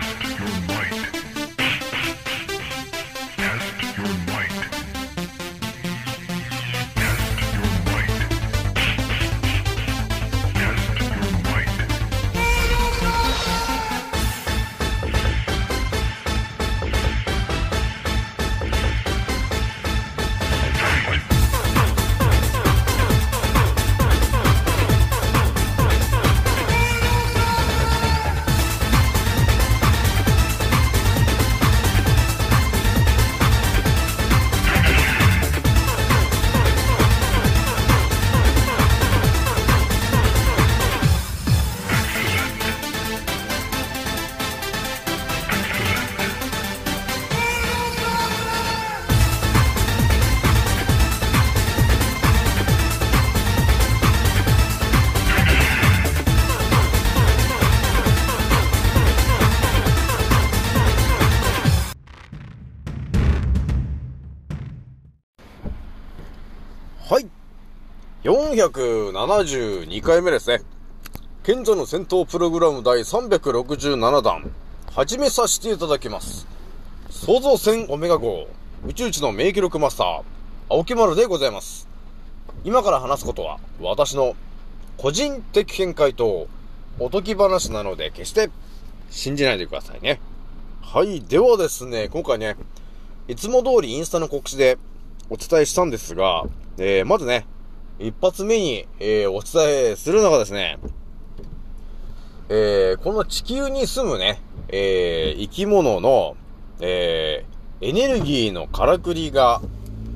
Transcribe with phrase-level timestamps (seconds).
[0.00, 1.33] Test your might.
[68.24, 70.62] 472回目ですね。
[71.42, 74.50] 賢者の戦闘プログラム第367弾、
[74.90, 76.46] 始めさせていただきます。
[77.10, 78.48] 創造船オメガ号、
[78.86, 80.22] 宇宙一の名記録マスター、
[80.70, 81.86] 青木丸でございます。
[82.64, 84.36] 今から話すことは、私の
[84.96, 86.48] 個人的見解と
[86.98, 88.48] おとき話なので、決して
[89.10, 90.18] 信じないでくださいね。
[90.80, 91.20] はい。
[91.20, 92.56] ではですね、今回ね、
[93.28, 94.78] いつも通りインスタの告知で
[95.28, 96.44] お伝えしたんですが、
[96.78, 97.46] えー、まずね、
[97.98, 100.78] 一発目に、えー、お伝えするのがですね、
[102.48, 106.36] えー、この地球に住むね、えー、生き物の、
[106.80, 109.62] えー、エネルギーのからくりが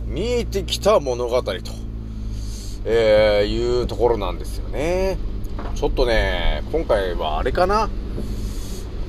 [0.06, 1.52] 見えてきた物語と、
[2.84, 5.16] えー、いうところなんですよね。
[5.74, 7.88] ちょっとね、今回はあれかな？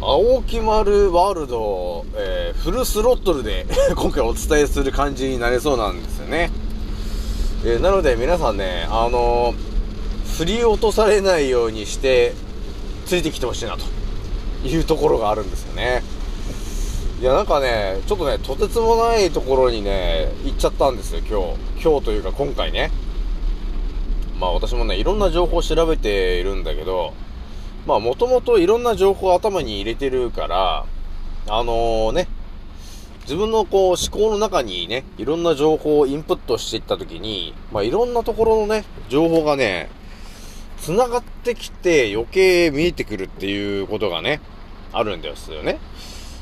[0.02, 3.66] 青木丸ワールド、えー、フルスロットルで
[3.98, 6.52] 今回お伝えする感じになりそうなんですよね。
[7.66, 9.70] えーなので皆さんね、あのー
[10.38, 12.34] 振り落とされないようにして、
[13.06, 13.84] ついてきてほしいな、と
[14.66, 16.02] いうところがあるんですよね。
[17.20, 21.84] いや、なんかね、ちょっとね、とてつもないところにね、行っちゃったんですよ、今日。
[21.84, 22.92] 今日というか今回ね。
[24.40, 27.14] まあ私もね、いろんな情報を調べているんだけど、
[27.86, 30.86] まあもともといろんな情報を頭に入れてるから、
[31.50, 32.30] あのね、
[33.30, 39.92] 自分のこう思考の中にね、いろんな情報をインプットしていったときに、まあいろんなところのね、情報がね、
[40.80, 44.42] 繋がってきて余計見えてくるっていうことがね、
[44.92, 45.78] あるんですよね。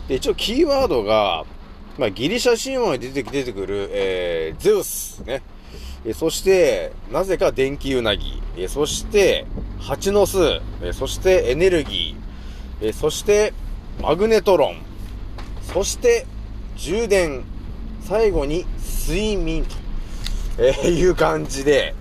[0.07, 1.43] で、一応キーワードが、
[1.97, 5.41] まあギリシャ神話に出てき出てくる、えー、ゼウスね。
[6.05, 8.41] えそして、なぜか電気ウナギ。
[8.55, 9.45] えそして、
[9.81, 10.61] 蜂の巣。
[10.81, 12.87] えそして、エネルギー。
[12.87, 13.51] えそして、
[14.01, 14.77] マグネトロン。
[15.63, 16.25] そして、
[16.77, 17.43] 充電。
[18.01, 18.65] 最後に、
[19.07, 19.75] 睡眠と、
[20.59, 21.93] えーいう感じで、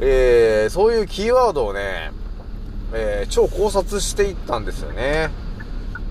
[0.00, 2.10] えーそういうキーワードをね、
[2.94, 5.30] えー超考察していったんですよね。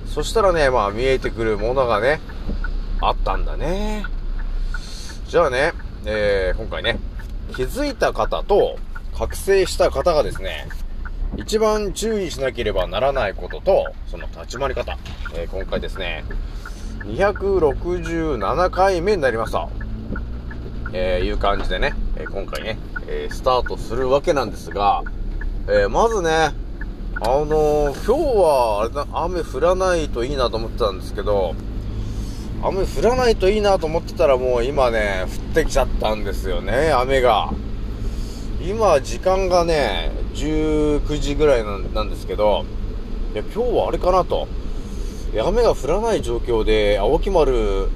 [0.06, 2.20] そしたらね、まあ見えてくるものがね、
[3.02, 4.04] あったんだね。
[5.28, 5.74] じゃあね、
[6.06, 7.00] えー今回ね、
[7.56, 8.78] 気づいた方と
[9.18, 10.68] 覚醒した方がですね、
[11.38, 14.98] 一番注意しなければならないことと、その立ち回り方、
[15.34, 16.24] えー今回ですね、
[17.07, 19.69] 267回目になりました。
[20.94, 25.03] えーいう感じでね、え今回ね、えースタートするわけなんですが、
[25.68, 31.56] えーまずね、あのー今日は、あれだ、雨降らないといいなと思ってたんですけど、
[32.62, 37.51] 雨降らないといいなと思ってたらもう今ね、降ってきちゃったんですよね、雨が。
[38.62, 42.66] 今、時間がね、19時ぐらいなんですけど、
[43.34, 44.47] いや、今日はあれかなと。
[45.42, 47.90] 雨が降らない状況で、青木丸、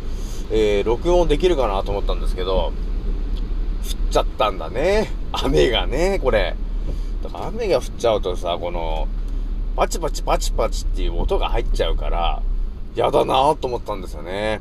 [0.51, 5.11] えー録音できるかなと思ったんですけど、降っちゃったんだね。
[5.31, 6.55] 雨がね、これ。
[7.23, 9.07] だから雨が降っちゃうとさ、この、
[9.75, 12.41] パチパチパチパチっていう音が入っちゃうから、
[12.95, 14.59] やだなぁと思ったんですよね。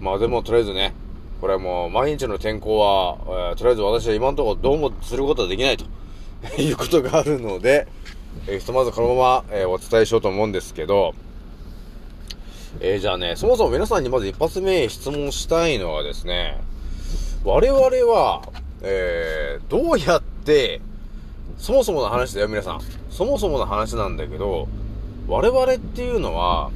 [0.00, 0.94] まあでもとりあえずね、
[1.40, 3.16] これはもう毎日の天候は、
[3.50, 5.84] えーとりあえず私は今のところどうもすることはできないと
[6.62, 7.88] いうことがあるので、
[8.46, 11.14] えーひとまずこのまま、えーお伝えしようと思うんですけど、
[12.80, 16.60] えーじゃあね、そもそも皆さんにまず一発目質問したいのはですね、
[17.44, 18.42] 我々は、
[18.82, 20.80] えー、どうやって、
[21.56, 22.80] そもそもの話だよ、皆さん。
[23.10, 24.68] そもそもの話なんだけど、
[25.26, 26.70] 我々っていうのは、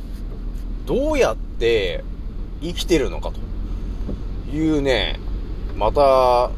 [0.87, 2.03] どうやって
[2.61, 5.21] 生きてるのかというね、
[5.77, 6.51] また、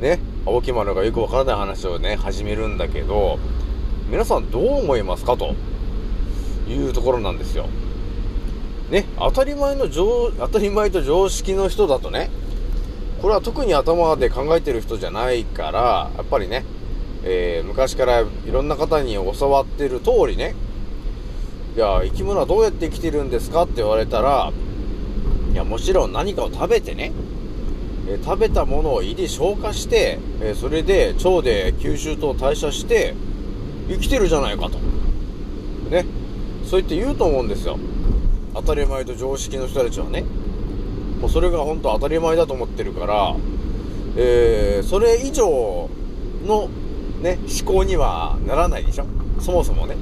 [0.00, 3.38] ね、青木丸がよくわからない話をね、始めるんだけど、
[4.10, 5.54] 皆さんどう思いますかと
[6.68, 7.68] いうところなんですよ。
[8.90, 12.30] ね、当たり前の常、当たり前と常識の人だとね、
[13.20, 16.64] これは特に頭で考えてる人じゃないから、やっぱりね、
[17.24, 20.54] えー昔からいろんな方に教わってる通りね、
[21.74, 24.52] いや、生き物はどうやって生きてるんですかって言われたら、
[25.52, 27.10] いや、もちろん何かを食べてね、
[28.08, 33.16] えー食べたものを胃で消化して、えーそれで腸で吸収と代謝して、
[33.88, 34.78] 生きてるじゃないかと。
[35.90, 36.06] ね。
[36.64, 37.78] そう言って言うと思うんですよ。
[38.56, 40.24] 当たり前と常識の人たちはね。
[41.20, 43.36] もうそれが本当当たり前だと思ってるから、
[44.16, 45.88] えーそれ以上
[46.44, 46.68] の
[47.22, 49.06] ね、思考にはならないでしょ？
[49.40, 49.96] そもそもね。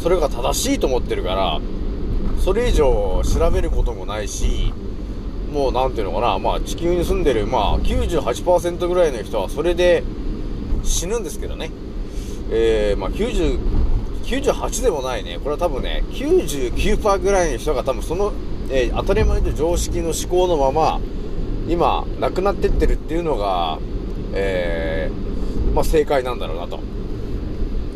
[0.00, 1.60] それが正しいと思ってるから、
[2.38, 4.72] それ以上調べることもないし、
[5.52, 10.04] もうなんていうのかな、まあ地球に住んでる、まあ98%ぐらいの人はそれで
[10.84, 11.70] 死ぬんですけどね。
[12.50, 13.58] えー、まあ90、
[14.30, 15.38] 98でもないね。
[15.42, 18.32] これは多分ね、99%ぐらいの人が多分その、
[18.70, 21.00] えー当たり前と常識の思考のまま、
[21.68, 23.80] 今、亡くなってってるっていうのが、
[24.32, 26.78] えー、まあ正解なんだろうなと、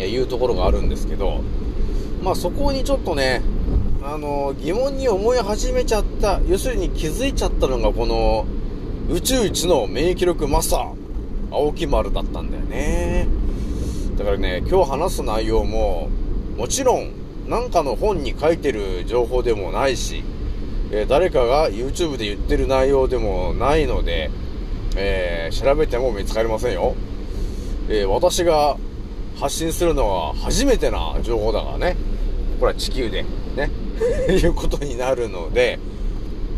[0.00, 1.40] えいうところがあるんですけど、
[2.20, 3.40] まあそこにちょっとね、
[4.02, 8.44] あの疑問に思い始めちゃった、要するに気づいちゃったのがこの、
[9.08, 10.94] 宇宙一の免疫力マスター、
[11.52, 13.28] 青木丸だったんだよね。
[14.18, 16.08] だからね、今日話す内容も、
[16.56, 17.10] もちろん、
[17.48, 20.24] なんかの本に書いてる情報でもないし、
[20.92, 24.30] え誰かが YouTube で言ってる内容でもないので、
[24.96, 26.94] えー調べても見つかりませんよ。
[27.88, 28.76] えー私が
[29.36, 31.96] 発信するのは初めてな情報だからね。
[32.60, 33.24] これは地球で、
[33.56, 33.70] ね、
[34.30, 35.78] いうことになるので、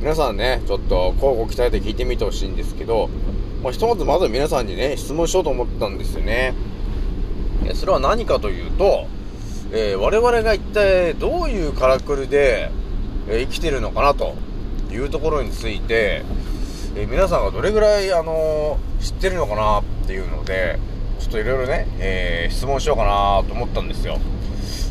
[0.00, 3.08] 皆さんね、ちょっと、交互期待で聞いてみてほしいんですけど、
[3.62, 6.54] まあ、ひとまずまず皆さんにね、質問しようと思ったんですよね。
[7.64, 9.06] えそれは何かというと、
[9.72, 12.70] えー我々が一体どういうからくりで、
[13.28, 14.34] えー生きてるのかなと
[14.90, 16.22] いうところについて、
[16.94, 20.78] えー皆さんがどれぐらい、あの知ってるのかなっていうので、
[21.18, 24.18] ちょっといろいろね、え質問しようかなと思ったんですよ。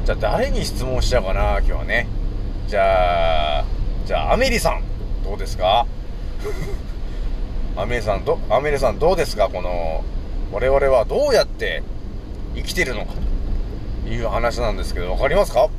[0.06, 2.07] じゃあ誰に質問しちゃうかな今日はね。
[2.68, 3.66] じゃあ、
[4.06, 4.81] じゃあアメリさん、
[5.24, 5.86] どうですか？
[7.77, 9.50] アメリさん、ど、アメリさんどうですか？
[9.51, 10.04] この、
[10.51, 11.81] 我々はどうやって
[12.56, 13.19] 生きてるのかと
[14.07, 15.69] いう話なんですけど、わかりますか？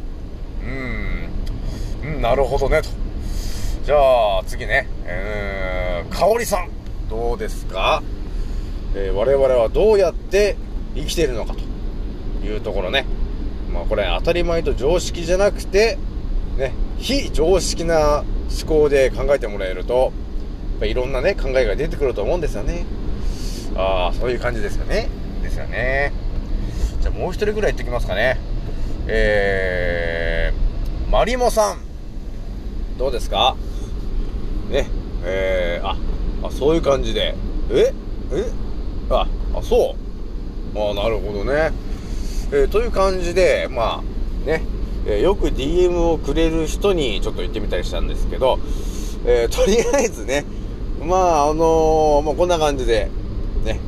[2.05, 2.88] うん、なるほどね、と。
[3.84, 3.96] じゃ
[4.38, 6.70] あ、次ね、えー、かおりさん、
[7.08, 8.02] どうですか？
[8.94, 10.56] えー我々はどうやって
[10.94, 13.05] 生きているのかというところね。
[13.73, 15.99] まあこれ当たり前と常識じゃなくて、
[16.56, 22.87] ね、非常識な思考で考えてもらえると、やっぱいろんなね、考えが出てくると思うんですよね。
[23.76, 25.08] ああ、そういう感じですよね。
[25.43, 26.12] ですよね。
[27.08, 28.38] ゃあもう一人ぐらい言ってきますかね。
[29.06, 31.79] えー、マリモさん。
[32.99, 33.56] どうですか？
[34.70, 34.88] ね、
[35.25, 35.97] えー、あ、
[36.44, 37.35] あ、そういう感じで。
[37.70, 37.93] え？
[38.32, 38.44] え？
[39.11, 39.94] あ、あ、そ
[40.75, 40.79] う。
[40.79, 41.73] あなるほどね。
[42.53, 44.62] えーという感じで、まあ、ね、
[45.06, 48.58] えーよく DM をくれる人にちょっと言ってみたりしたんですけど、
[49.25, 50.44] えーとりあえずね、
[51.00, 53.08] まあ、あのーまあ、こんな感じで、
[53.64, 53.81] ね、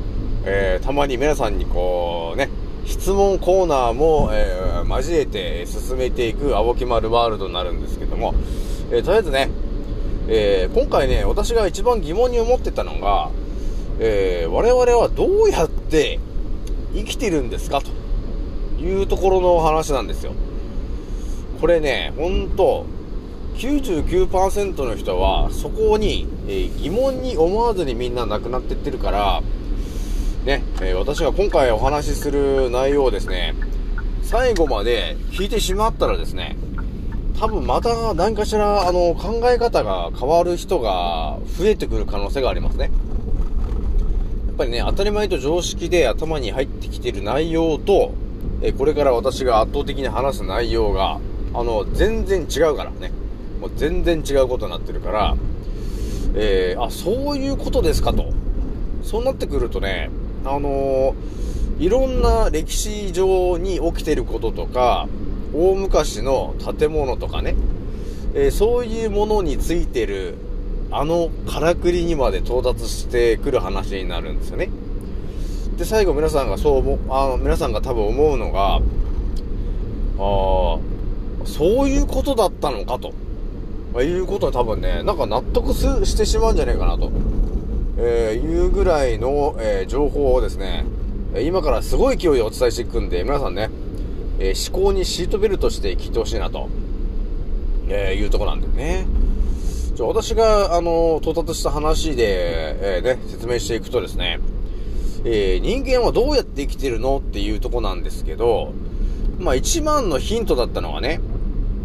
[0.44, 2.48] えーたまに皆さんにこう、ね、
[2.88, 8.34] 質問コーナーも、えー交えて進めていく青木丸ワールドになるんですけども、
[8.90, 9.50] えーとりあえずね、
[10.28, 13.30] えー今回ね、私が一番疑問に思ってたのが、
[14.00, 16.18] えー我々はどうやって
[16.94, 17.82] 生きてるんですか？
[17.82, 17.90] と
[18.80, 20.32] いうところの話なんですよ。
[21.60, 22.86] これね、ほんと、
[23.56, 29.42] 99%の人はそこに、え疑問に思わずにみんな亡くなってってるから、
[30.48, 33.54] ね、えー私が今回お話しする内容をですね、
[34.22, 36.56] 最後まで聞いてしまったらですね、
[37.38, 42.84] 多分また何かしら、あの、考え方が変わる人が増えてくる可能性がありますね。
[42.84, 42.90] や
[44.54, 48.14] っぱりね、当たり前と常識で頭に入ってきてる内容と、
[48.62, 51.20] えこれから私が圧倒的に話す内容が、
[51.52, 53.12] あの、全然違うからね。
[53.60, 55.36] もう全然違うことになってるから、
[56.34, 58.32] えーあ、そういうことですかと。
[59.02, 60.10] そうなってくるとね、
[60.44, 61.14] あのー
[61.78, 65.06] いろんな歴史上に起きてることとか、
[65.54, 67.54] 大昔の建物とかね、
[68.34, 70.34] えーそういうものについてる、
[70.90, 74.70] あのからくりにまで到達してくる話になるんですよね。
[75.76, 78.80] で、最後皆さんがそう思、あの、皆さんが多分思うのが、ああ、
[81.46, 83.12] そういうことだったのかと。
[83.94, 87.12] まあいうことに多分ね、なんか納得してしまうんじゃないかなと。
[88.00, 90.84] えーいうぐらいの、えー情報をですね、
[91.42, 93.70] 今からすごい勢いでお伝えしていくんで、皆さんね、
[94.38, 96.68] えー思考にシートベルトして聞いてほしいなと
[97.88, 99.06] えーいうとこなんだよね。
[99.94, 104.38] じゃあ私が、あの、到達した話で、えーね、説明していくとですね、
[105.24, 108.72] えー人間はどうやって生きてるのっていうとこなんですけど、
[109.38, 111.20] まあ一番のヒントだったのがね、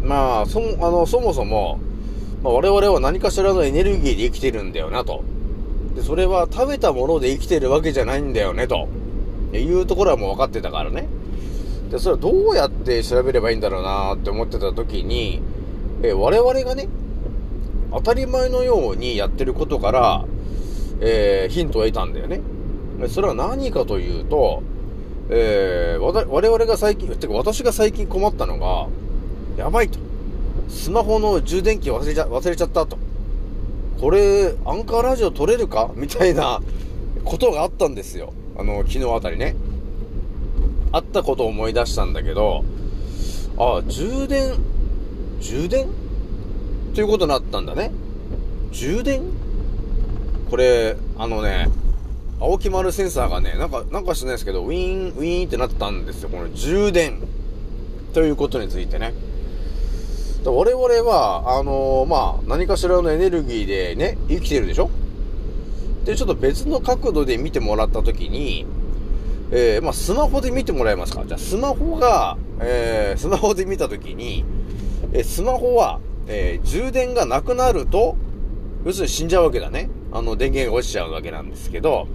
[0.04, 1.80] まあ、そ、あの、そもそも、
[2.42, 5.24] まあ、我々は何かしらのエネルギーで生きてるんだよなと。
[5.94, 8.88] で、それは食べたもので生きてるわけじゃないんだよねと。
[9.52, 11.06] いうところはもう分かってたからね。
[11.90, 15.40] で、それはどうやって調べればいいんだろうなって思ってた時に、
[16.02, 16.88] え我々がね、
[17.92, 20.24] 当たり前のようにやってることから、
[21.00, 22.40] えーヒントを得たんだよね。
[23.08, 24.62] それは何かというと、
[25.30, 28.88] えー我々が最近、てか私が最近困ったのが、
[29.56, 29.98] やばいと。
[30.68, 32.98] スマホの充電器忘れちゃ、忘れちゃったと。
[34.00, 35.90] これ、アンカーラジオ撮れるか？
[35.96, 36.60] みたいな
[37.24, 38.32] ことがあったんですよ。
[38.56, 39.56] あの、昨日あたりね。
[40.92, 42.64] あったことを思い出したんだけど、
[43.58, 44.54] あ、充電、
[45.40, 45.88] 充電？
[46.94, 47.90] ということになったんだね。
[48.72, 49.22] 充電？
[50.50, 51.68] これ、あのね、
[52.40, 56.28] 青木丸センサーがね、なんか、なんかしてないですけど、ウィーン、ウィーンってなったんですよ。
[56.28, 57.18] この充電。
[58.12, 59.12] ということについてね。
[60.52, 64.90] 我々は、あのーまあ、何かしらのエネルギーでね、生きてるでしょ？
[66.04, 68.66] で、ちょっと別の角度で見てもらったときに、
[69.50, 71.24] えー、まあ、スマホで見てもらえますか？
[71.26, 74.44] じゃあ、スマホが、えー、スマホで見たときに、
[75.12, 78.16] えースマホは、えー充電がなくなると、
[78.84, 79.88] 要するに死んじゃうわけだね。
[80.12, 82.06] あの、電源が落ちちゃうわけなんですけど、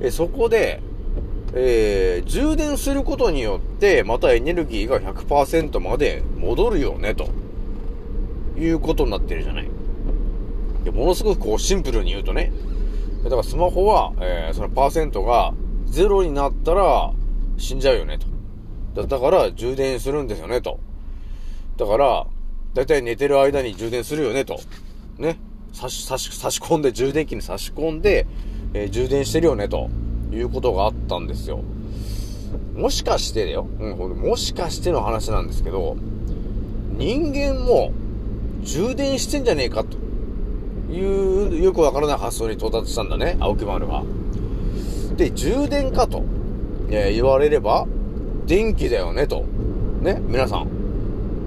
[0.00, 0.80] えーそこで、
[1.54, 7.28] えー充電することによって、またエネルギーが100%まで戻るよね、と。
[8.58, 9.68] いうことになってるじゃない。
[10.84, 12.52] でものすごくこうシンプルに言うとね、
[13.24, 15.52] だからスマホは、えーそのパーセントが
[15.86, 17.12] ゼロになったら
[17.58, 18.18] 死んじゃうよね、
[18.94, 19.06] と。
[19.06, 20.78] だから充電するんですよね、と。
[21.76, 22.26] だから、
[22.74, 24.60] だいたい寝てる間に充電するよね、と。
[25.18, 25.38] ね。
[25.72, 28.26] 差し、差し、差し込んで、充電器に差し込んで、
[28.72, 29.90] えー充電してるよね、と
[30.32, 31.60] いうことがあったんですよ。
[32.74, 33.66] もしかしてだよ。
[33.80, 35.96] うん、もしかしての話なんですけど、
[36.96, 37.92] 人間も
[38.66, 39.96] 充電してんじゃねえか、と
[40.92, 44.02] いう、よくわからない発想に到達したんだね、青木丸は。
[45.16, 46.24] で、充電かと、
[46.90, 47.86] え言われれば、
[48.46, 49.44] 電気だよね、と。
[50.02, 50.68] ね、皆さん。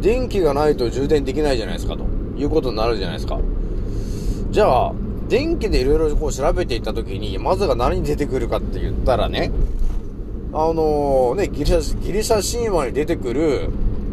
[0.02, 2.06] 電気がないと充電できないじゃないですか、と
[2.38, 3.38] いうことになるじゃないですか。
[4.52, 4.94] じゃあ、
[5.28, 9.52] 電気でいろいろこう調べていったときに、まずが何に出てくるかって言ったらね、
[10.54, 13.70] あのね、ギリシャ、ギリシャ神話に出てくる、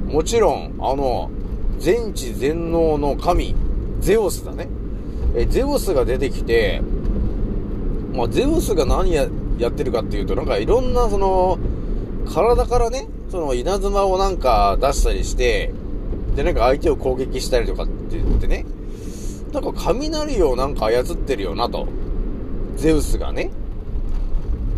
[0.09, 1.31] もちろん、あの、
[1.79, 3.55] 全知全能の神、
[4.01, 4.69] ゼウスだね。
[5.35, 6.81] え、ゼウスが出てきて、
[8.15, 9.27] まあ、ゼウスが何や、
[9.59, 11.59] やってるかっていうと、なんかいろんなその、
[12.33, 15.73] 体からね、その稲妻をなんか出したりして、
[16.35, 18.65] で、なんか相手を攻撃したりとかって言ってね、
[19.53, 21.87] なんか雷をなんか操ってるよなと。
[22.77, 23.51] ゼウスがね。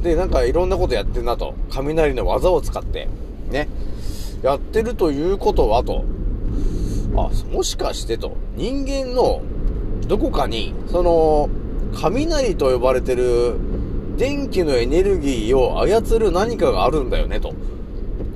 [0.02, 1.54] で、なんかいろんなことやってんなと。
[1.70, 3.08] 雷の技を使って、
[3.50, 3.68] ね。
[4.42, 6.04] やってるということはと。
[7.16, 8.36] あ、もしかしてと。
[8.56, 9.42] 人間の
[10.06, 11.48] どこかに、その、
[11.94, 13.56] 雷と呼ばれてる
[14.16, 17.54] 電気のエネルギーを操る何かがあるんだよね、と。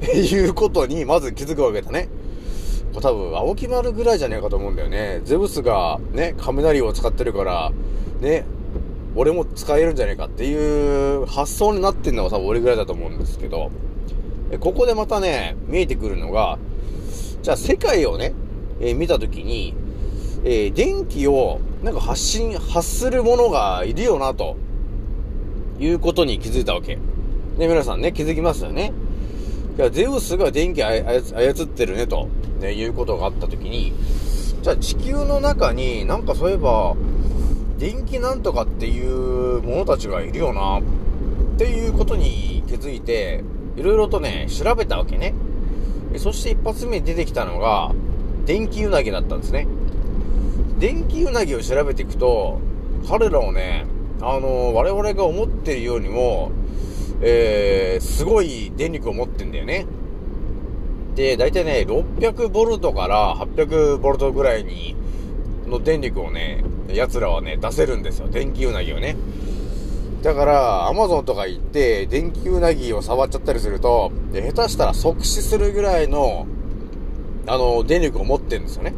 [0.14, 2.09] いうことに、まず気づくわけだね。
[2.93, 5.21] これ多分、青木丸ぐらいじゃねえかと思うんだよね。
[5.25, 7.73] ゼウスがね、雷を使ってるから、
[8.21, 8.45] ね、
[9.14, 13.71] 俺も使えるんじゃねえかっていう発想になってんのが多分俺ぐらいだと思うんですけど、
[14.61, 16.59] ここでまたね、見えてくるのが、
[17.43, 18.35] じゃあ世界をね、
[18.83, 19.75] え見たときに、
[20.45, 24.57] え電気をなんか発信、発するものがいるよな、と
[25.79, 26.97] いうことに気づいたわけ。
[26.97, 27.01] ね、
[27.69, 28.93] 皆さんね、気づきますよね。
[29.79, 32.29] いや、ゼウスが電気操ってるね、と、
[32.61, 33.93] ね、いうことがあったときに、
[34.62, 36.95] じゃあ地球の中になんかそういえば、
[37.79, 40.83] 電気なんとかっていう者たちがいるよな、っ
[41.59, 43.45] ていうことに気づいて、
[43.77, 45.35] いろいろとね、調べたわけね。
[46.17, 47.93] そして一発目に出てきたのが、
[48.45, 49.67] 電気ウナギだったんですね。
[50.79, 52.61] 電気ウナギを調べていくと、
[53.09, 53.87] 彼らをね、
[54.21, 56.53] あの我々が思ってるようにも、
[57.21, 59.87] えー、すごい電力を持ってんだよね。
[61.15, 64.97] で、だいたいね、600ボルトから800ボルトぐらいに、
[65.67, 68.29] の電力をね、奴らはね、出せるんですよ。
[68.29, 69.17] 電気ウナギをね。
[70.23, 76.47] だから、アマゾンとか行って、電気ウナギを触っちゃったりすると、下手したら即死するぐらいの、
[77.47, 78.95] あの、電力を持ってるんですよね。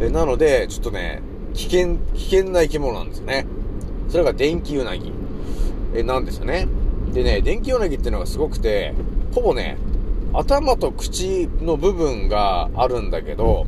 [0.00, 1.22] えなので、ちょっとね、
[1.54, 3.46] 危険、危険な生き物なんですよね。
[4.08, 5.12] それが電気ウナギ。
[5.94, 6.68] え、なんですよね。
[7.12, 8.94] でね、電気ウナギっていうのがすごくて、
[9.34, 9.76] ほぼね、
[10.32, 13.66] 頭と口の部分があるんだけど、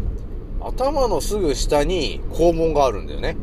[0.60, 3.36] 頭のすぐ下に肛門があるんだよね。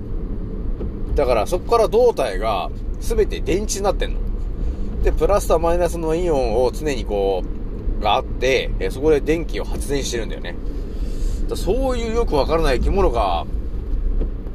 [1.16, 4.20] だからそこから胴体が全て電池になってんの。
[5.04, 7.61] で、プラスとマイナスのイオンを常にこう、
[8.02, 10.56] があって、えそこで電気を発電してるんだよね。
[11.48, 13.46] だそういうよくわからない生き物が、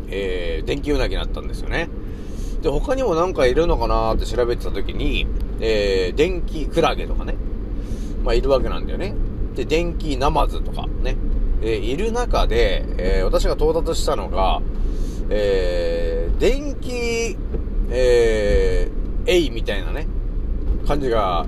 [0.09, 1.89] えー、電気ウナギになったんですよね。
[2.63, 5.27] で、他にもなんかいるのかなって調べてた時に、
[5.61, 7.37] えー、電気クラゲとかね、
[8.25, 9.15] まあいるわけなんだよね。
[9.55, 11.17] で、電気ナマズとかね、
[11.63, 14.61] えーいる中で、えー私が到達したのが、
[15.31, 17.37] えー、電気、
[17.91, 20.07] えー、エイみたいなね、
[20.87, 21.47] 感じが、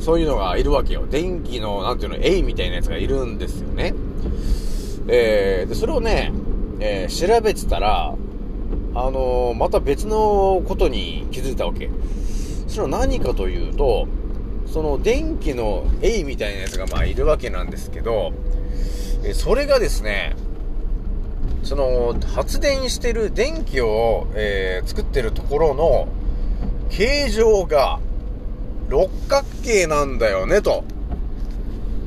[0.00, 1.06] そういうのがいるわけよ。
[1.08, 3.94] 電気の、なんていうの、エイみたいなやつがいるんですよね。
[5.08, 6.32] えー、で、それをね、
[6.80, 8.14] えー調べてたら、
[8.94, 11.90] あのーまた別のことに気づいたわけ。
[12.68, 14.06] それは何かというと、
[14.66, 18.32] その電気のエイみたいなやつがまあいるわけなんですけど、
[19.22, 20.34] えーそれがですね、
[21.62, 26.08] その発電してる電気を、えー作ってるところの
[26.90, 28.00] 形状が
[28.88, 30.84] 六角形なんだよね、と、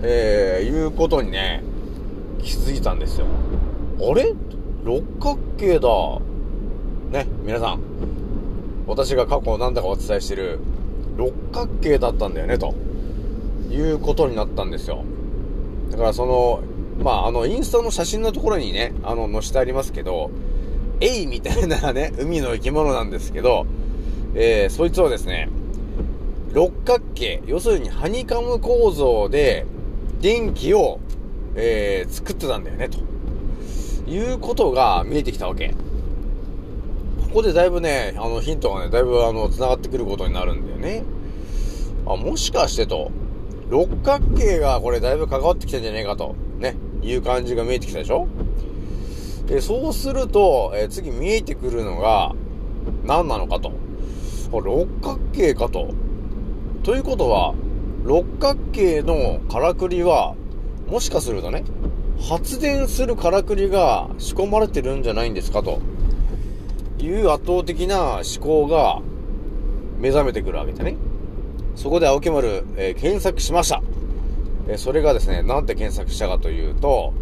[0.03, 1.63] えーいうことにね、
[2.39, 3.25] 気づいたんですよ。
[4.00, 4.34] あれ？
[4.84, 5.89] 六角形だ。
[7.12, 7.79] ね、皆さん。
[8.86, 10.60] 私が過去何だかお伝えしてる
[11.17, 12.74] 六角形だったんだよね、と
[13.69, 15.03] いうことになったんですよ。
[15.91, 16.62] だからその、
[17.03, 20.31] まあ、あの、インスタの写真のところにね、あの、載せてありますけど、
[21.00, 23.65] エイみたいなね、海の生き物なんですけど、
[24.36, 25.50] えー、そいつはですね、
[26.54, 29.66] 六角形、要するにハニカム構造で
[30.22, 31.00] 電気を、
[31.56, 33.00] えー、作ってたんだよね、と
[34.10, 35.75] いうことが見えてきたわけ。
[37.30, 41.04] ここでだいぶね、あのヒントがね、だいぶあの、繋がってくることになるんだよね。
[42.06, 43.12] あ、もしかしてと、
[43.70, 48.28] 六角形がこれだいぶ関わってきてんじゃねえかと、ね、いう感じが見えてきたでしょ？
[49.45, 52.34] で、そうすると、えー次見えてくるのが、
[53.06, 53.74] 何なのかと。
[54.54, 55.89] あ六角形かと。
[56.88, 57.54] ということは、
[58.06, 60.36] 六角形のからくりは、
[60.88, 61.65] もしかするとね、
[62.30, 65.82] 発電するからくりが仕込まれてるんじゃないんですかと
[66.97, 69.02] いう圧倒的な思考が
[70.00, 70.95] 目覚めてくるわけでね。
[71.76, 73.82] そこで青木丸、えー検索しました。
[74.69, 77.13] えーそれがですね、なんて検索したかというと、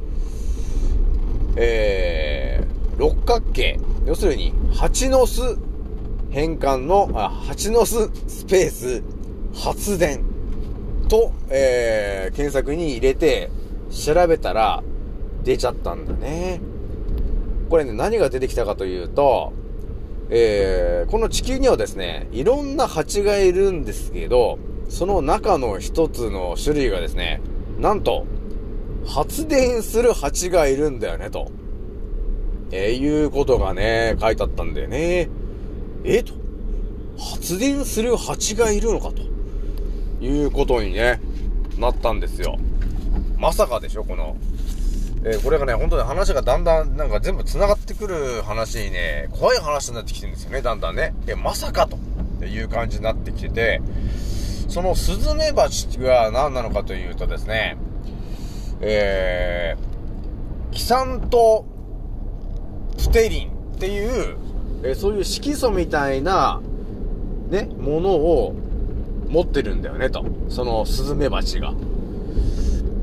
[1.56, 3.80] えー、六角形。
[4.06, 5.42] 要するに、蜂の巣
[6.30, 9.15] 変換の、あ、蜂の巣スペース
[9.56, 10.24] 発電
[11.08, 13.50] と、えー、検索に入れて
[13.90, 14.84] 調べたら
[15.44, 16.60] 出ちゃったんだね。
[17.70, 19.54] これね、何が出てきたかというと、
[20.30, 27.42] えー、この地球にはですね、いろんな蜂がいるんですけど、その中の一つの種類がですね、
[27.80, 28.26] なんと、
[29.06, 31.52] 発電する蜂がいるんだよね、と。
[32.72, 35.30] えーいうことがね、書いてあったんだよね。
[36.04, 36.34] えと。
[37.18, 39.35] 発電する蜂がいるのかと。
[40.22, 41.20] いうことにね、
[41.78, 42.58] なったんですよ。
[43.38, 44.36] まさかでしょ、この。
[45.24, 51.16] えーこれがね、本当に話がだんだん、なんか全部繋がってくる話にね、怖い話になってきてるんですよね、だんだんね。
[51.26, 51.98] え、まさかと
[52.46, 53.82] いう感じになってきてて、
[54.70, 57.78] そのスズメバチが何なのかというとですね、
[58.82, 61.66] えー、キサント
[62.98, 64.38] プテリンっていう、
[64.84, 66.62] えーそういう色素みたいな、
[67.50, 68.56] ね、ものを
[69.30, 70.26] 持ってるんだよね、と。
[70.50, 71.74] そのスズメバチが。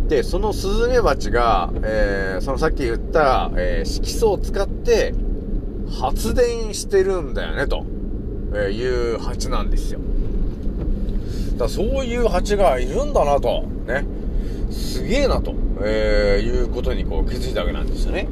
[0.08, 5.14] で、そのスズメバチが、えーそのさっき言った、えー色素を使って
[6.00, 7.84] 発電してるんだよね、と、
[8.54, 10.00] えーいう蜂なんですよ。
[11.52, 14.04] だからそういう蜂がいるんだなと、ね。
[14.70, 18.28] すげえなと、えーいうことにこう気づいたわけなんですよね。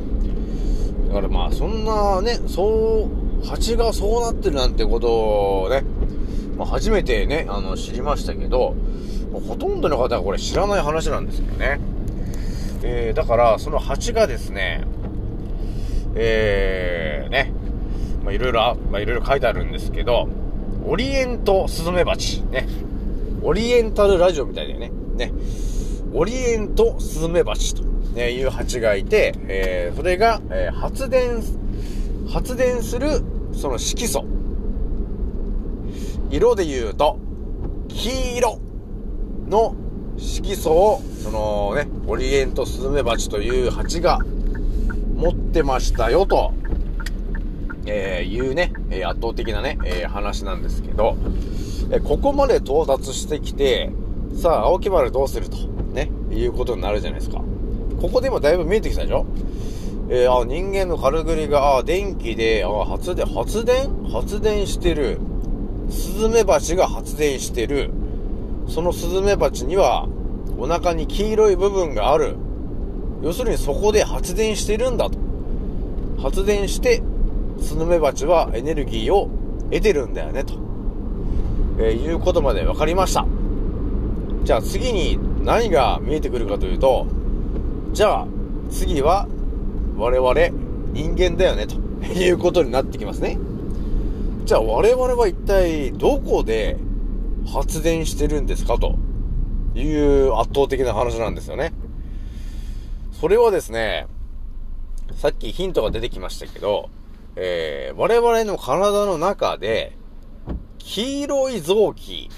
[1.08, 3.08] だからまあそんなね、そ
[3.42, 5.82] う、蜂がそうなってるなんてことをね、
[6.60, 8.76] まあ、初めてね、あの知りましたけど、
[9.48, 11.80] ほとんどの方はこれ知らない話なんですよね。
[12.82, 14.84] えー、だからその蜂がですね、
[16.14, 17.54] えー、ね、
[18.22, 20.28] まあいろいろ、まあいろいろ書いてあるんですけど、
[20.84, 22.68] オリエントスズメバチ、ね。
[23.40, 24.90] オリエンタルラジオみたいだよね。
[25.16, 25.32] ね。
[26.12, 31.42] オリエントスズメバチと、ね、いう蜂がいて、えー、それが、えー発電、
[32.30, 33.22] 発電する、
[33.54, 34.26] その色素。
[36.30, 37.18] 色で言うと、
[37.88, 38.58] 黄色
[39.48, 39.74] の
[40.16, 44.20] 色素を、そのね、オリエントスズメバチという蜂が
[45.16, 46.52] 持ってましたよと、
[47.86, 51.16] えーいうね、え圧倒的なね、えー話なんですけど、
[51.90, 53.90] えここまで到達してきて、
[54.34, 55.56] さあ、青木丸どうすると、
[55.92, 57.42] ね、いうことになるじゃないですか。
[58.00, 59.26] ここで今だいぶ見えてきたでしょ？
[60.08, 64.04] えーあ、人間のカルグリが、あ、電気で、あ、発電、発電？
[64.12, 65.18] 発電してる。
[65.90, 67.90] スズメバチが発電してる。
[68.68, 70.08] そのスズメバチには、
[70.58, 72.36] お腹に黄色い部分がある。
[73.22, 75.18] 要するにそこで発電してるんだと。
[76.22, 77.02] 発電して、
[77.60, 79.28] スズメバチはエネルギーを
[79.70, 80.54] 得てるんだよね、と。
[81.78, 83.26] えーいうことまで分かりました。
[84.44, 87.06] じゃあ次に何が見えてくるかというと、
[87.92, 88.26] じゃあ
[88.70, 89.26] 次は
[89.96, 90.34] 我々
[90.92, 91.76] 人間だよね、と
[92.06, 93.38] いうことになってきますね。
[94.44, 96.76] じゃあ我々は一体どこで
[97.52, 98.98] 発電してるんですかと
[99.74, 101.72] いう圧倒的な話なんですよね。
[103.20, 104.06] それはですね、
[105.14, 106.88] さっきヒントが出てきましたけど、
[107.36, 109.96] えー、我々の体の中で、
[110.78, 112.30] 黄色い臓器、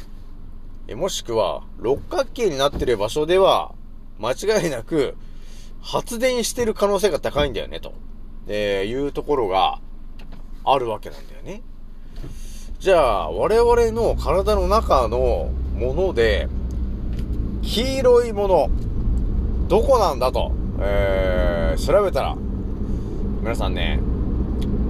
[0.94, 3.72] もしくは六角形になってる場所では、
[4.18, 5.16] 間違いなく
[5.80, 7.94] 発電してる可能性が高いんだよね、と、
[8.48, 9.80] えいうところが
[10.64, 11.31] あるわけなんだよね。
[12.82, 16.48] じゃあ、我々の体の中のもので、
[17.62, 18.70] 黄色いもの、
[19.68, 22.36] どこなんだと、えー、調べたら、
[23.40, 24.00] 皆さんね、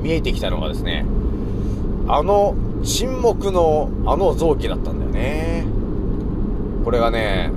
[0.01, 1.05] 見えてきたのがですね、
[2.09, 5.67] あの沈黙のあの臓器だったんだよね。
[6.87, 7.53] これがね、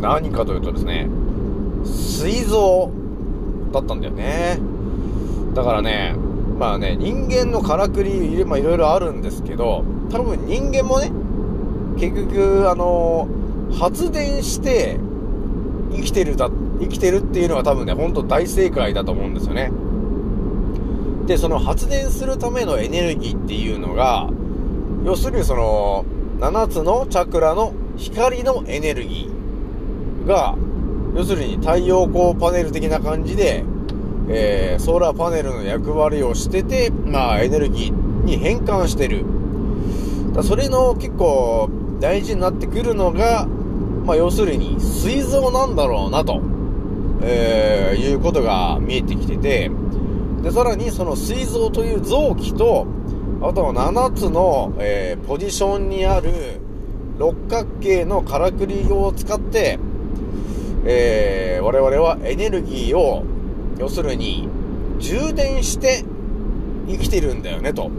[0.00, 1.08] 何かというとですね、
[1.84, 2.92] 膵臓
[3.72, 4.56] だったんだよね。
[5.52, 6.14] だからね、
[6.58, 11.10] まあね、人間のからくり、まあいろいろあるんですけど、多分人間もね、
[11.98, 13.28] 結局、あの
[13.72, 14.98] 発電して
[15.92, 19.70] 生きてるだ、生きてるっていうのが多分ね、ほんと大正解だと思うんですよね。
[21.26, 24.28] で、その発電するためのエネルギーっていうのが、
[25.04, 26.04] 要するにその、
[26.38, 30.56] 7つのチャクラの光のエネルギーが、
[31.14, 33.64] 要するに太陽光パネル的な感じで、
[34.28, 39.24] えー、ソーラーパネルの役割をしてて、まあ、エネルギーに変換してる。
[40.32, 41.68] だそれの結構
[42.00, 46.42] 大事になってくるのが、まあ、要するに、膵臓なんだろうなと、
[47.22, 49.70] えー、いうことが見えてきてて、
[50.42, 52.86] で、さらにその膵臓という臓器と、
[53.42, 56.60] あとは7つの、えーポジションにある
[57.18, 59.78] 六角形のからくりを使って、
[60.84, 63.24] えー我々はエネルギーを、
[63.78, 64.48] 要するに、
[64.98, 66.04] 充電して
[66.88, 67.90] 生きてるんだよね、と、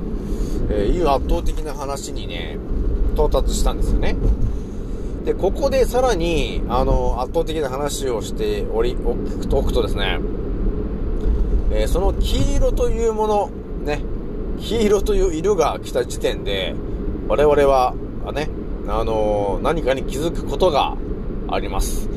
[0.69, 2.57] えいう圧倒的な話にね、
[3.13, 4.15] 到達したんですよね。
[5.25, 10.19] で、ここでさらに、あの、圧倒的な話をしており、おくとおくとですね、
[11.71, 13.49] えーその黄色というもの、
[13.83, 14.01] ね、
[14.59, 16.75] 黄色という色が来た時点で、
[17.27, 17.93] 我々は、
[18.33, 18.49] ね、
[18.87, 20.95] あのー何かに気づくことが
[21.49, 22.07] あります。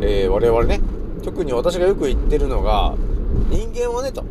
[0.00, 0.80] えー我々ね、
[1.28, 2.94] 特に私がよく言ってるのが、
[3.50, 4.24] 人間はね、と、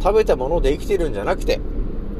[0.00, 1.60] 食べたもので生きてるんじゃなくて、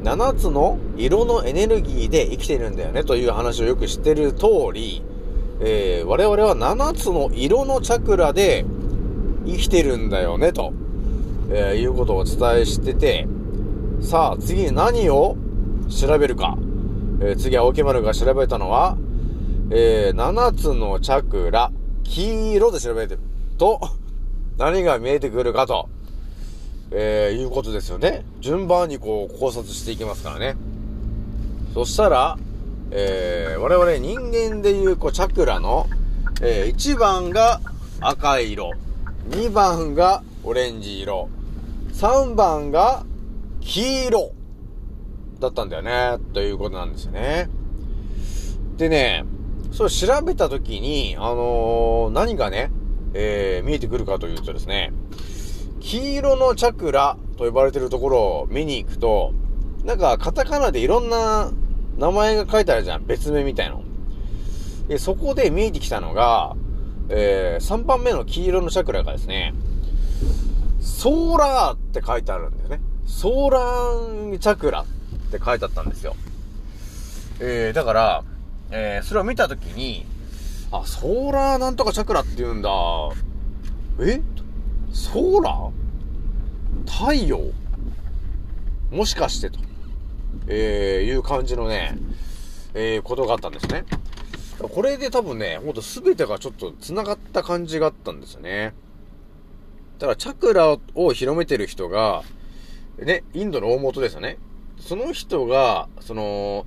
[0.02, 5.02] 7つの色のエネルギーで生きてるんだよね、という話をよく知ってる通り、
[5.60, 8.66] えー我々は7つの色のチャクラで
[9.46, 10.74] 生きてるんだよね、と、
[11.50, 13.26] えーいうことをお伝えしてて、
[14.02, 15.38] さあ、次に何を
[15.88, 16.58] 調べるか。
[17.22, 18.98] えー次、青木丸が調べたのは、
[19.70, 21.72] えー7つのチャクラ、
[22.04, 23.20] 黄色で調べてる
[23.56, 23.80] と、
[24.58, 25.88] 何が見えてくるかと、
[26.90, 28.24] えーいうことですよね。
[28.40, 30.56] 順番にこう考察していきますからね。
[31.74, 32.38] そしたら、
[32.90, 35.86] えー我々人間でいうこうチャクラの、
[36.40, 37.60] え1番が
[38.00, 38.72] 赤色、
[39.30, 41.28] 2番がオレンジ色、
[41.92, 43.04] 3番が
[43.60, 44.32] 黄色
[45.40, 47.48] だったんだよね、ということなんですよね。
[48.76, 49.24] でね、
[49.72, 52.70] それ調べたときに、あのー何がね、
[53.18, 54.92] えー見えてくるかというとですね、
[55.80, 59.32] 黄色のチャクラと呼ばれてるところを見に行くと、
[59.84, 61.50] なんかカタカナでいろんな
[61.96, 63.82] 名前が書いてあるじゃん、別名みたいの。
[64.88, 66.54] で、そこで見えてきたのが、
[67.08, 69.54] えー3番目の黄色のチャクラがですね、
[70.80, 72.80] ソーラーって書いてあるんだよね。
[73.06, 74.86] ソーラーチャクラっ
[75.30, 76.16] て書いてあったんですよ。
[77.40, 78.24] えー、だから、
[78.70, 80.04] えー、それを見たときに、
[80.72, 82.70] あ、ソーラーなんとかチャクラって言うんだ。
[84.00, 84.20] え？
[84.92, 86.90] ソーラー？
[86.90, 87.40] 太陽？
[88.90, 89.58] もしかしてと、
[90.46, 91.96] えー、いう感じのね、
[92.74, 93.84] えー、ことがあったんですね。
[94.58, 98.74] これで多分ね、ほんと全てがちょっと繋がった感じがあったんですよね。
[99.98, 102.22] ただチャクラを広めてる人が、
[102.98, 104.38] ね、インドの大元ですよね。
[104.78, 106.66] その人が、その、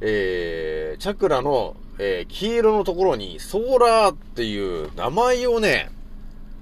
[0.00, 5.90] えー、チャクラの、えー黄色のところに、ソーラーっていう名前をね、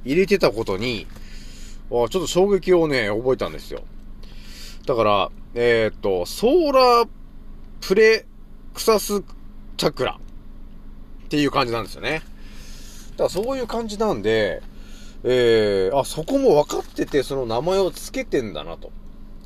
[0.04, 1.06] 入れてたことに、
[1.90, 3.82] ちょっと衝撃をね、覚えたんですよ。
[4.84, 7.08] だから、えーっと、ソーラー
[7.80, 8.26] プレ
[8.74, 9.22] クサス
[9.76, 10.18] チャクラ
[11.24, 12.22] っていう感じなんですよね。
[13.12, 14.60] だからそういう感じなんで、
[15.22, 18.90] えー、あ、そこも分かってて、その名前を付けてんだなと。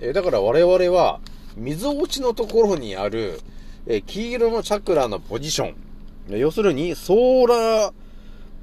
[0.01, 1.21] えーだから我々は、
[1.55, 3.43] 水落ちのところにある、
[3.87, 6.39] え黄色のチャクラのポジション。
[6.39, 7.93] 要するに、ソーラー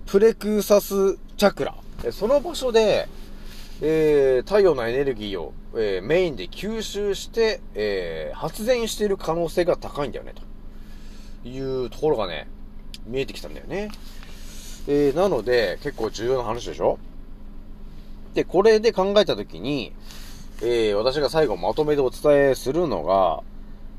[0.06, 1.76] プレクサスチャクラ。
[2.12, 3.08] その場所で、
[3.82, 10.34] えー太陽のエネルギーを、えーメインで吸収して、えー発電している可能性が高いんだよね、
[11.44, 12.48] というところがね、
[13.06, 13.90] 見えてきたんだよね。
[14.88, 16.98] えーなので、結構重要な話でしょ
[18.34, 19.92] で、これで考えたときに、
[20.62, 23.44] えー私が最後まとめでお伝えするのが、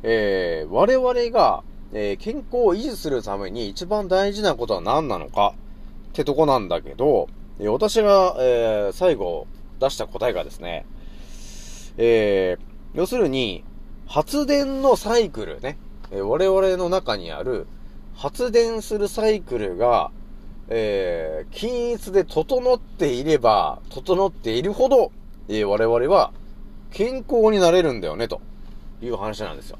[0.02, 5.54] えー我々が、えー健康を維持するために一番大事なことは何なのか
[6.10, 9.46] ってとこなんだけど、えー私が、えー最後
[9.78, 10.86] 出した答えがですね、
[11.96, 13.62] えー要するに、
[14.06, 15.78] 発電のサイクルね、
[16.10, 17.66] えー我々の中にある
[18.14, 20.10] 発電するサイクルが、
[20.68, 25.12] えー均一で整っていれば、整っているほど、
[25.48, 26.32] えー我々は
[26.90, 28.40] 健康になれるんだよね、と
[29.02, 29.78] いう話なんですよ。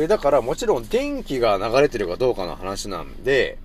[0.00, 3.58] えだからもちろん電気が流れてるかどうかの話なんで、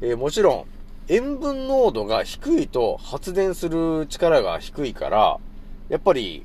[0.00, 0.64] えもちろん
[1.08, 5.38] 塩分濃度が低いと発電する力が低いから、
[5.88, 6.44] やっぱり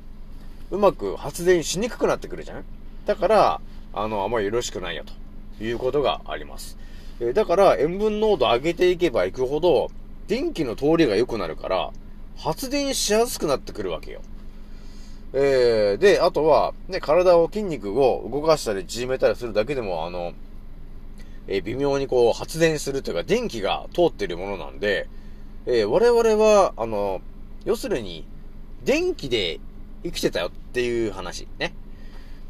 [0.70, 2.64] うまく発電しにくくなってくるじゃん
[3.06, 3.60] だから、
[3.92, 5.04] あの、あんまりよろしくないよ
[5.58, 6.78] ということがあります。
[7.20, 9.90] えだから塩分濃度上げていけばいくほど、
[10.28, 11.90] 電気の通りが良くなるから、
[12.36, 14.20] 発電しやすくなってくるわけよ。
[15.36, 20.32] えー、で、あとは、ね、体を筋肉を動かしたり縮めたりするだけでも、あの、
[21.48, 25.08] えー微妙にこう発電するというか、電気が通っているものなんで、
[25.66, 27.20] えー我々は、あの、
[27.64, 28.24] 要するに、
[28.84, 29.58] 電気で
[30.04, 31.74] 生きてたよっていう話、ね。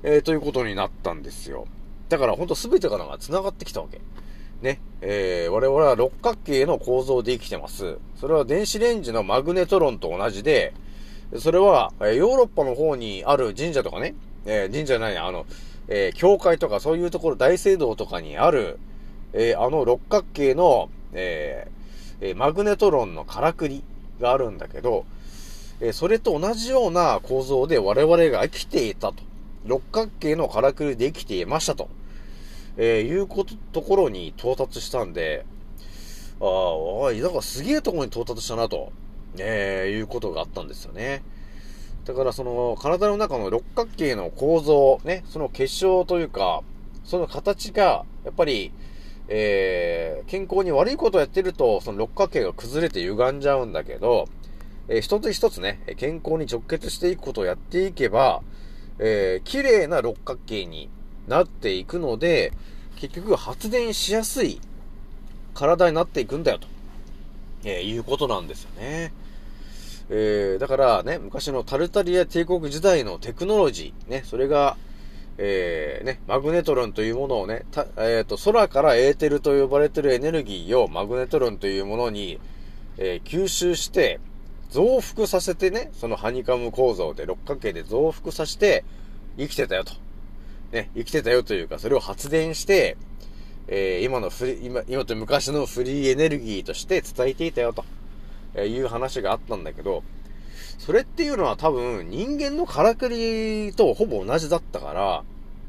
[0.02, 1.66] えーということになったんですよ。
[2.10, 3.98] だからほんと全てがなんか繋がってきたわけ。
[4.60, 4.78] ね。
[5.00, 7.96] えー我々は六角形の構造で生きてます。
[8.20, 10.74] それは電子レンジのマグネトロンと同じで、
[11.38, 14.14] それは、えヨーロッパの方にある神社とかね、
[14.46, 15.46] えー神社じゃない、あの、
[15.88, 18.78] えー教会とかそういうところ、大聖堂とかにある、
[19.32, 21.68] えーあの六角形の、え
[22.20, 23.82] えマグネトロンのからくり
[24.20, 25.04] があるんだけど、
[25.80, 29.22] えそれと同じような構造で我々が生きていたと。
[29.64, 31.88] 六角形のからくりで生きていましたと。
[32.76, 35.44] えいうこと、ところに到達したんで、
[36.40, 38.92] ああ、おい、だからすげえところに到達したなと、
[39.38, 41.22] えーいうことがあったんですよね。
[42.04, 46.62] だからその体の中の六角形の構造、ね、その結晶というか、
[47.04, 48.72] その形が、やっぱり、
[49.28, 54.28] えー、健康に悪いことをやってると、その六角形が崩れて歪んじゃうんだけど、
[54.88, 58.42] えー一つ一つね、健康に直結していくことをやっていけば、
[58.98, 60.90] えー、綺麗な六角形に
[61.26, 62.52] なっていくので、
[62.96, 64.60] 結局発電しやすい
[65.54, 66.68] 体になっていくんだよと、
[67.64, 69.12] えーいうことなんですよね。
[70.10, 74.76] えー、だからね、昔のタルタリア帝国時代のテクノロジー、ね、それが、
[75.38, 82.38] えー、ね、マグネトロンというものをね、たえっ、と、空からエーテルと呼ばれてるエネルギーをマグネトロンというものに、
[82.98, 84.20] えー吸収して、
[84.70, 88.84] 増幅させてね、そのハニカム構造で六角形で増幅させて、
[89.36, 89.94] 生きてたよと。
[90.72, 92.96] ね、生きてたよというか、それを発電して、
[93.66, 97.84] えー今のフリ今、今と昔のフリーエネルギーとして伝えていたよと、
[98.54, 100.02] えーいう話があったんだけど、
[100.78, 105.24] それっていうのは多分人間のからくりとほぼ同じだったから、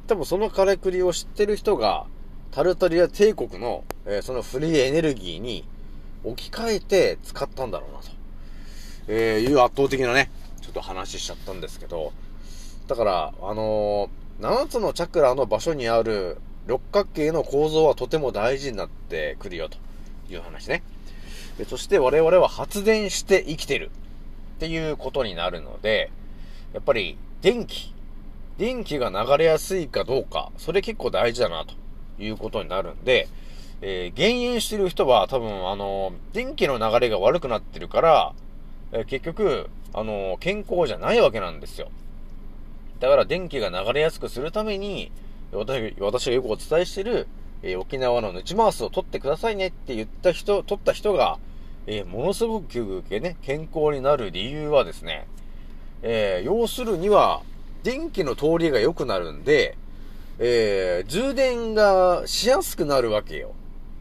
[0.08, 2.06] 多分そのからくりを知ってる人が、
[2.52, 5.66] タルタリア帝国の、えーそのフリーエネルギーに
[6.24, 8.08] 置き換えて使ったんだろうなと、
[9.08, 10.30] えーいう圧倒的なね、
[10.62, 12.14] ちょっと話しちゃったんですけど、
[12.88, 19.78] だから、あのー、7つのチャクラの場所にある六角形の構造はとても大事になってくるよと
[20.30, 20.84] いう話ね。
[21.58, 23.92] でそして我々は発電して生きてる。
[24.56, 26.12] っていうことになるので、
[26.74, 27.94] やっぱり電気、
[28.58, 31.74] 電気が流れやすいかどうか、それ結構大事だなと。
[32.20, 33.28] いうことになるんで、
[33.82, 38.34] えー減塩してる人は多分あの電気の流れが悪くなってるから、
[38.92, 41.90] えー結局、あの健康じゃないわけなんですよ。
[43.00, 45.12] だから電気が流れやすくするために、
[45.52, 47.28] 私私がよくお伝えしてる、
[47.66, 51.40] えー沖縄のヌチマースを取ってくださいねって言った人、取った人が、
[51.88, 55.28] えーものすごくね、健康になる理由はですね、
[56.04, 57.42] えー要するには、
[57.84, 59.78] 電気の通りが良くなるんで、
[60.38, 63.54] えー充電がしやすくなるわけよ。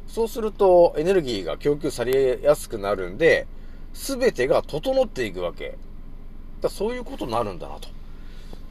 [0.09, 3.47] そうすると、エネルギーが供給されやすくなるんで、
[3.95, 5.79] すべてが整っていくわけ。
[6.61, 7.89] だそういうことになるんだな、と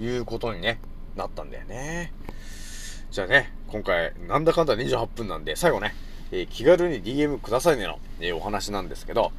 [0.03, 0.79] いうことにね、
[1.15, 2.13] なったんだよね。
[3.09, 5.95] じゃあね、今回、なんだかんだ28分なんで、最後ね、
[6.31, 9.31] えー気軽に DM くださいねの、えーお話なんですけど、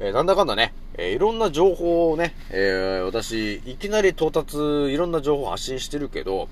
[0.00, 6.48] えーなんだかんだね、えーいろんな情報をね、え私、いきなり到達、いろんな情報を発信してるけど、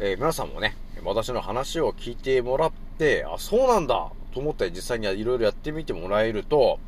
[0.00, 0.74] え皆さんもね、
[1.04, 6.80] 私の話を聞いてもらって、あ、そうなんだと思って実際にいろいろやってみてもらえると、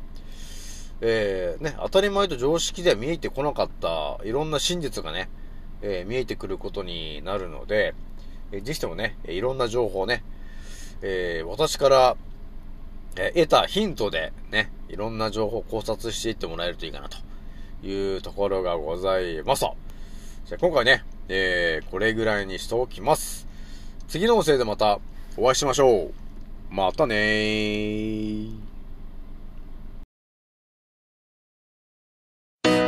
[0.99, 5.29] えーね、当たり前と常識では見えてこなかったいろんな真実がね、
[5.81, 7.95] えー見えてくることになるので、
[8.55, 10.23] えーぜひともね、いろんな情報をね、
[11.01, 12.15] えー私から、
[13.17, 17.17] えー得たヒントでね、いろんな情報を考察していってもらえるといいかなと
[17.85, 19.75] いうところがございますと。
[20.45, 23.45] じゃあ今回ね、えーこれぐらいにしておきます。
[24.07, 24.99] 次の音声でまた
[25.37, 26.13] お会いしましょう。
[26.69, 28.65] またねー。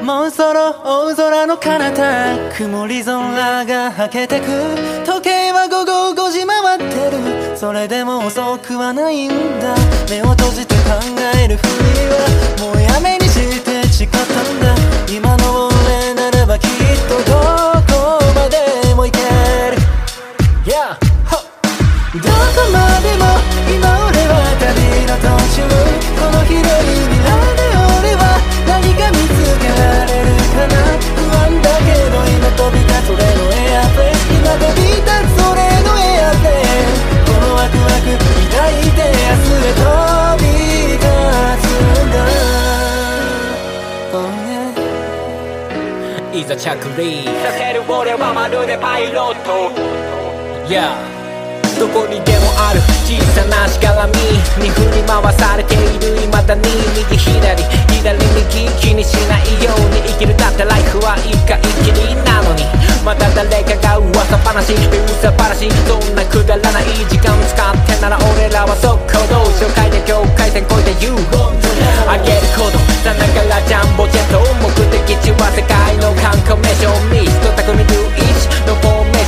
[0.04, 4.46] もうそろ大空の彼方曇り空がはけてく
[5.06, 7.58] 時計は午後5時回ってる。
[7.58, 9.76] それでも遅くはないんだ。
[10.08, 10.92] 目を閉じて考
[11.42, 11.70] えるふり
[12.14, 12.77] はもう
[38.16, 39.86] 抱いて明日へ飛
[40.40, 40.46] び
[40.94, 41.04] 立
[41.64, 41.68] つ
[42.04, 42.16] んだ。
[44.14, 44.18] Oh
[46.32, 46.68] yeah いざ着
[46.98, 47.26] 陸。
[47.26, 49.72] させる俺はまるでパイロット。
[50.68, 50.96] Yeah
[51.80, 54.20] どこにでもある小さなしがらみ
[54.60, 57.64] に振り回されている未だに右左
[58.04, 61.56] 左右気にしないように生きるだってライフは一回
[61.88, 62.68] きりなのに
[63.08, 71.16] また誰かが噂話噂話そんなくだらない時間使ってなら俺らは速攻動紹介で境界線越えて You
[72.12, 72.76] あげること
[73.08, 77.88] さながらジャンボジェット目的地は世界の観光名所ミスト匠ル
[78.20, 78.76] イチの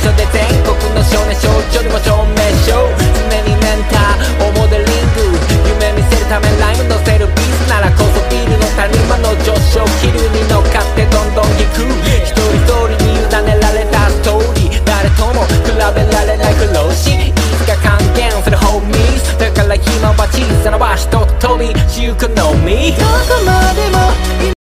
[0.00, 2.96] フォーメーションで全国の少年少女にも証明しよう。
[2.96, 5.28] 常にメンターをモデリング
[5.68, 11.84] 夢見せるためライム乗せるビースならこそビルの谷間の上昇気流に乗っかってどんどん行く。
[12.24, 14.84] 一人一人に委ねられたストーリー。
[14.84, 22.92] 誰とも比べられない苦労しいつか還元するホーミーだから今は小さな場所と飛びしゆくのみ。
[22.96, 24.59] どこまでも